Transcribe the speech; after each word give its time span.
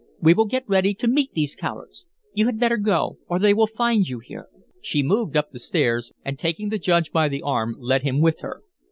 We 0.19 0.33
will 0.33 0.47
get 0.47 0.67
ready 0.67 0.95
to 0.95 1.07
meet 1.07 1.33
these 1.33 1.53
cowards. 1.55 2.07
You 2.33 2.47
had 2.47 2.59
better 2.59 2.77
go 2.77 3.19
or 3.27 3.37
they 3.37 3.53
will 3.53 3.67
find 3.67 4.07
you 4.07 4.17
here." 4.17 4.47
She 4.81 5.03
moved 5.03 5.37
up 5.37 5.51
the 5.51 5.59
stairs, 5.59 6.11
and, 6.25 6.39
taking 6.39 6.69
the 6.69 6.79
Judge 6.79 7.11
by 7.11 7.27
the 7.29 7.43
arm, 7.43 7.75
led 7.77 8.01
him 8.01 8.19
with 8.19 8.39
her. 8.39 8.63